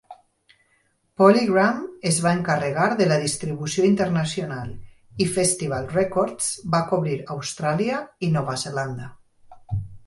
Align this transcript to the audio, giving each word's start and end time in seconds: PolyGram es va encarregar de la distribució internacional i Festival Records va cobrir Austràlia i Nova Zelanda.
PolyGram 1.21 1.83
es 2.11 2.17
va 2.27 2.31
encarregar 2.37 2.87
de 3.03 3.07
la 3.11 3.19
distribució 3.25 3.87
internacional 3.91 4.73
i 5.27 5.31
Festival 5.37 5.89
Records 5.99 6.51
va 6.77 6.83
cobrir 6.95 7.17
Austràlia 7.37 8.05
i 8.31 8.35
Nova 8.41 8.61
Zelanda. 8.67 9.11